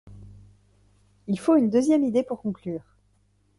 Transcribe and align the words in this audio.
Il 1.27 1.37
faut 1.39 1.55
une 1.57 1.69
deuxième 1.69 2.03
idée 2.03 2.23
pour 2.23 2.41
conclure. 2.41 2.81